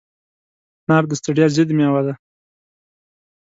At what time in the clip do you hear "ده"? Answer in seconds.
2.07-2.13